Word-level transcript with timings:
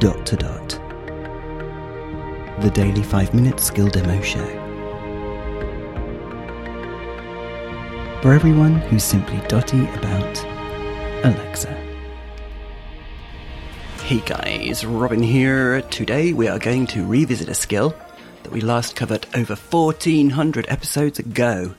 dot 0.00 0.24
to 0.24 0.34
dot. 0.34 0.68
The 2.62 2.70
daily 2.72 3.02
5 3.02 3.34
minute 3.34 3.60
skill 3.60 3.88
demo 3.88 4.18
show. 4.22 4.46
For 8.22 8.32
everyone 8.32 8.76
who's 8.76 9.04
simply 9.04 9.38
dotty 9.46 9.84
about 9.90 10.42
Alexa. 11.22 11.68
Hey 14.02 14.20
guys, 14.24 14.86
Robin 14.86 15.22
here. 15.22 15.82
Today 15.82 16.32
we 16.32 16.48
are 16.48 16.58
going 16.58 16.86
to 16.88 17.04
revisit 17.04 17.50
a 17.50 17.54
skill 17.54 17.94
that 18.42 18.52
we 18.52 18.62
last 18.62 18.96
covered 18.96 19.26
over 19.34 19.54
1400 19.54 20.64
episodes 20.70 21.18
ago. 21.18 21.74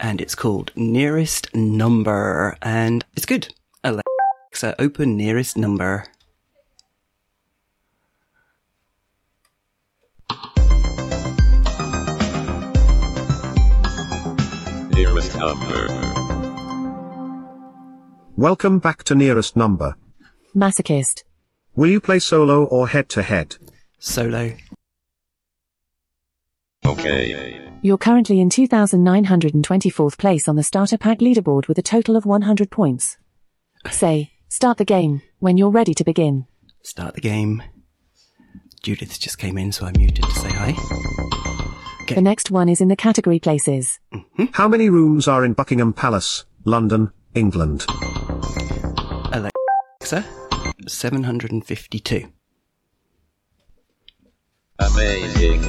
And 0.00 0.20
it's 0.20 0.34
called 0.34 0.72
Nearest 0.74 1.54
Number. 1.54 2.56
And 2.62 3.04
it's 3.14 3.26
good. 3.26 3.54
Alexa, 3.84 4.74
open 4.80 5.16
nearest 5.16 5.56
number. 5.56 6.08
Nearest 15.20 15.36
number. 15.36 15.86
Welcome 18.38 18.78
back 18.78 19.02
to 19.04 19.14
Nearest 19.14 19.54
Number. 19.54 19.96
Masochist. 20.56 21.24
Will 21.76 21.90
you 21.90 22.00
play 22.00 22.20
solo 22.20 22.64
or 22.64 22.88
head 22.88 23.10
to 23.10 23.22
head? 23.22 23.56
Solo. 23.98 24.54
Okay. 26.86 27.60
You're 27.82 27.98
currently 27.98 28.40
in 28.40 28.48
2,924th 28.48 30.16
place 30.16 30.48
on 30.48 30.56
the 30.56 30.62
starter 30.62 30.96
pack 30.96 31.18
leaderboard 31.18 31.68
with 31.68 31.76
a 31.76 31.82
total 31.82 32.16
of 32.16 32.24
100 32.24 32.70
points. 32.70 33.18
Say, 33.90 34.30
start 34.48 34.78
the 34.78 34.86
game 34.86 35.20
when 35.38 35.58
you're 35.58 35.68
ready 35.68 35.92
to 35.92 36.04
begin. 36.04 36.46
Start 36.82 37.14
the 37.14 37.20
game. 37.20 37.62
Judith 38.82 39.20
just 39.20 39.36
came 39.36 39.58
in, 39.58 39.70
so 39.70 39.84
I 39.84 39.92
muted 39.94 40.24
to 40.24 40.30
say 40.30 40.48
hi. 40.48 41.49
The 42.14 42.22
next 42.22 42.50
one 42.50 42.68
is 42.68 42.80
in 42.80 42.88
the 42.88 42.96
category 42.96 43.38
places. 43.38 43.98
Mm-hmm. 44.12 44.46
How 44.52 44.68
many 44.68 44.88
rooms 44.90 45.28
are 45.28 45.44
in 45.44 45.52
Buckingham 45.52 45.92
Palace, 45.92 46.44
London, 46.64 47.12
England? 47.34 47.84
Alexa, 49.32 50.24
752. 50.88 52.32
Amazing. 54.78 55.60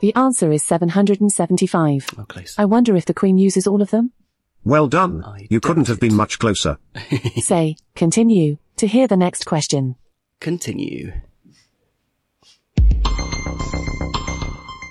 The 0.00 0.14
answer 0.14 0.50
is 0.50 0.64
775. 0.64 2.06
Oh, 2.18 2.24
close. 2.24 2.54
I 2.58 2.64
wonder 2.64 2.96
if 2.96 3.04
the 3.04 3.14
Queen 3.14 3.38
uses 3.38 3.66
all 3.66 3.82
of 3.82 3.90
them? 3.90 4.12
Well 4.64 4.88
done. 4.88 5.22
I 5.24 5.46
You 5.50 5.60
couldn't 5.60 5.88
have 5.88 5.98
it. 5.98 6.00
been 6.00 6.14
much 6.16 6.38
closer. 6.38 6.78
Say, 7.36 7.76
continue, 7.94 8.58
to 8.76 8.86
hear 8.86 9.06
the 9.06 9.16
next 9.16 9.44
question. 9.46 9.96
Continue. 10.40 11.12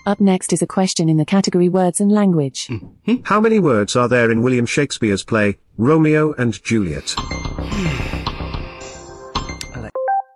Up 0.09 0.19
next 0.19 0.51
is 0.51 0.61
a 0.63 0.65
question 0.65 1.07
in 1.07 1.17
the 1.17 1.23
category 1.23 1.69
words 1.69 2.01
and 2.01 2.11
language. 2.11 2.65
Mm-hmm. 2.65 3.17
How 3.25 3.39
many 3.39 3.59
words 3.59 3.95
are 3.95 4.07
there 4.07 4.31
in 4.31 4.41
William 4.41 4.65
Shakespeare's 4.65 5.23
play, 5.23 5.59
Romeo 5.77 6.33
and 6.33 6.59
Juliet? 6.63 7.13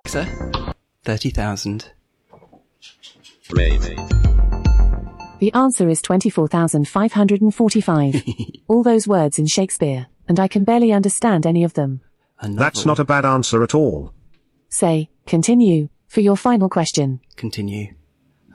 Alexa, 0.05 0.75
30,000. 1.05 1.91
Amazing. 3.51 3.95
The 5.39 5.51
answer 5.55 5.89
is 5.89 6.03
24,545. 6.03 8.23
all 8.67 8.83
those 8.83 9.07
words 9.07 9.39
in 9.39 9.47
Shakespeare, 9.47 10.05
and 10.27 10.39
I 10.39 10.47
can 10.47 10.65
barely 10.65 10.91
understand 10.91 11.47
any 11.47 11.63
of 11.63 11.73
them. 11.73 12.01
A. 12.41 12.47
That's 12.47 12.85
not 12.85 12.99
a 12.99 13.03
bad 13.03 13.25
answer 13.25 13.63
at 13.63 13.73
all. 13.73 14.13
Say, 14.69 15.09
continue, 15.25 15.89
for 16.07 16.21
your 16.21 16.37
final 16.37 16.69
question. 16.69 17.21
Continue. 17.37 17.95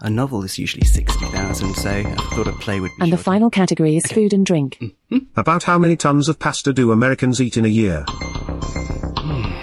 A 0.00 0.08
novel 0.10 0.44
is 0.44 0.58
usually 0.58 0.86
60,000, 0.86 1.74
so 1.74 1.90
I 1.90 2.04
thought 2.34 2.46
a 2.46 2.52
play 2.52 2.78
would 2.80 2.90
be 2.96 3.02
And 3.02 3.12
the 3.12 3.16
shorter. 3.16 3.24
final 3.24 3.50
category 3.50 3.96
is 3.96 4.06
food 4.06 4.32
and 4.32 4.46
drink. 4.46 4.78
Mm-hmm. 4.80 5.18
About 5.36 5.64
how 5.64 5.76
many 5.78 5.96
tons 5.96 6.28
of 6.28 6.38
pasta 6.38 6.72
do 6.72 6.92
Americans 6.92 7.40
eat 7.40 7.56
in 7.56 7.64
a 7.64 7.68
year? 7.68 8.04
Hmm. 8.08 9.54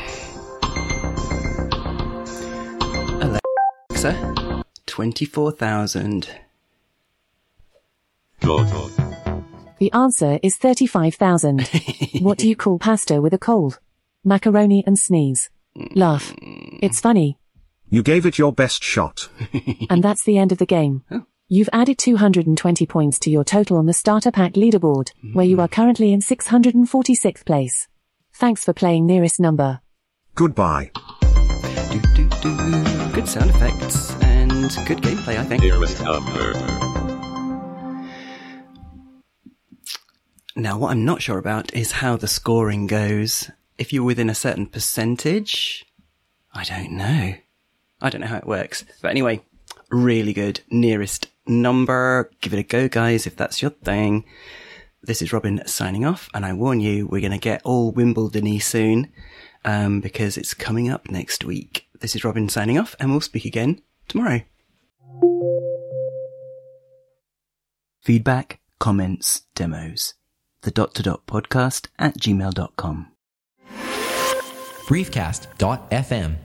Alexa, 3.89 4.63
24,000. 4.85 6.29
Good. 8.41 8.67
The 9.79 9.91
answer 9.93 10.39
is 10.43 10.57
35,000. 10.57 11.61
what 12.21 12.37
do 12.37 12.47
you 12.47 12.55
call 12.55 12.77
pasta 12.79 13.21
with 13.21 13.33
a 13.33 13.37
cold? 13.37 13.79
Macaroni 14.23 14.83
and 14.85 14.97
sneeze. 14.99 15.49
Laugh. 15.95 16.33
It's 16.37 16.99
funny. 16.99 17.37
You 17.95 18.03
gave 18.03 18.25
it 18.25 18.37
your 18.37 18.51
best 18.51 18.83
shot. 18.83 19.29
And 19.89 20.03
that's 20.03 20.25
the 20.25 20.37
end 20.37 20.51
of 20.51 20.57
the 20.57 20.65
game. 20.65 21.05
You've 21.47 21.69
added 21.71 21.97
220 21.97 22.85
points 22.85 23.17
to 23.19 23.29
your 23.29 23.45
total 23.45 23.77
on 23.77 23.85
the 23.85 23.93
starter 23.93 24.31
pack 24.31 24.55
leaderboard, 24.55 25.11
where 25.31 25.45
you 25.45 25.55
hmm. 25.55 25.61
are 25.61 25.69
currently 25.69 26.11
in 26.11 26.19
646th 26.19 27.45
place. 27.45 27.87
Thanks 28.33 28.65
for 28.65 28.73
playing 28.73 29.05
nearest 29.05 29.39
number. 29.39 29.79
Goodbye. 30.33 30.91
Do, 30.91 32.01
do, 32.15 32.29
do. 32.41 33.13
Good 33.13 33.29
sound 33.29 33.51
effects 33.51 34.13
and 34.21 34.69
good 34.85 34.97
gameplay, 34.97 35.37
I 35.37 35.45
think. 35.45 35.63
Nearest 35.63 36.03
number. 36.03 36.51
Now, 40.57 40.77
what 40.77 40.91
I'm 40.91 41.05
not 41.05 41.21
sure 41.21 41.37
about 41.37 41.73
is 41.73 41.93
how 41.93 42.17
the 42.17 42.27
scoring 42.27 42.87
goes. 42.87 43.49
If 43.77 43.93
you're 43.93 44.03
within 44.03 44.29
a 44.29 44.35
certain 44.35 44.65
percentage, 44.65 45.85
I 46.53 46.65
don't 46.65 46.91
know. 46.91 47.35
I 48.05 48.09
don't 48.11 48.21
know 48.21 48.27
how 48.27 48.37
it 48.37 48.45
works. 48.45 48.85
But 49.01 49.09
anyway, 49.09 49.41
really 49.89 50.31
good. 50.31 50.61
Nearest 50.69 51.27
number. 51.47 52.29
Give 52.39 52.53
it 52.53 52.59
a 52.59 52.63
go, 52.63 52.87
guys, 52.87 53.25
if 53.25 53.35
that's 53.35 53.63
your 53.63 53.71
thing. 53.71 54.25
This 55.01 55.23
is 55.23 55.33
Robin 55.33 55.63
signing 55.65 56.05
off, 56.05 56.29
and 56.31 56.45
I 56.45 56.53
warn 56.53 56.81
you, 56.81 57.07
we're 57.07 57.21
going 57.21 57.31
to 57.31 57.39
get 57.39 57.63
all 57.63 57.91
Wimbledon 57.91 58.59
soon, 58.59 59.11
um, 59.63 60.01
because 60.01 60.37
it's 60.37 60.53
coming 60.53 60.87
up 60.87 61.09
next 61.09 61.43
week. 61.43 61.87
This 61.99 62.15
is 62.15 62.23
Robin 62.23 62.47
signing 62.47 62.77
off, 62.77 62.95
and 62.99 63.09
we'll 63.09 63.21
speak 63.21 63.45
again 63.45 63.81
tomorrow. 64.07 64.41
Feedback, 68.03 68.59
comments, 68.77 69.45
demos. 69.55 70.13
The 70.61 70.71
dot 70.71 70.93
to 70.95 71.03
dot 71.03 71.25
podcast 71.25 71.87
at 71.97 72.19
gmail.com. 72.19 73.11
briefcast.fm 74.87 76.35